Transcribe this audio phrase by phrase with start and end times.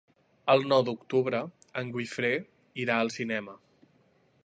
[0.53, 1.43] El nou d'octubre
[1.83, 2.33] en Guifré
[2.87, 3.59] irà al cinema.